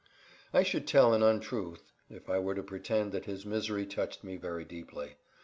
I 0.51 0.63
should 0.63 0.87
tell 0.87 1.13
an 1.13 1.21
untruth 1.21 1.91
if 2.09 2.27
I 2.27 2.39
were 2.39 2.55
to 2.55 2.63
pretend 2.63 3.11
that 3.11 3.25
his 3.25 3.45
misery 3.45 3.85
touched 3.85 4.23
me 4.23 4.35
very 4.35 4.65
deeply. 4.65 5.17